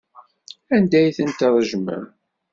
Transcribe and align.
Anda 0.75 0.97
ay 1.01 1.09
tent-tṛejmem? 1.17 2.05